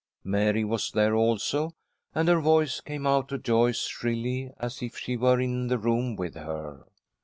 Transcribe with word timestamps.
Mary 0.23 0.63
was 0.63 0.89
there 0.89 1.13
also, 1.15 1.75
and 2.15 2.27
her 2.27 2.41
voice 2.41 2.81
came 2.81 3.05
out 3.05 3.27
to 3.27 3.37
Joyce 3.37 3.81
shrilly, 3.85 4.49
as 4.59 4.81
if 4.81 4.97
she 4.97 5.15
were 5.15 5.39
in 5.39 5.67
the 5.67 5.77
room 5.77 6.15
with 6.15 6.33
her. 6.33 6.85